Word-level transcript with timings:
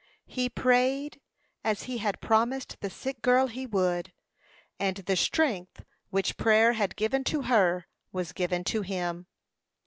He 0.25 0.49
prayed, 0.49 1.21
as 1.63 1.83
he 1.83 1.99
had 1.99 2.21
promised 2.21 2.77
the 2.81 2.89
sick 2.89 3.21
girl 3.21 3.45
he 3.45 3.67
would, 3.67 4.11
and 4.79 4.97
the 4.97 5.15
strength 5.15 5.85
which 6.09 6.37
prayer 6.37 6.73
had 6.73 6.95
given 6.95 7.23
to 7.25 7.43
her 7.43 7.85
was 8.11 8.31
given 8.33 8.63
to 8.63 8.81
him. 8.81 9.27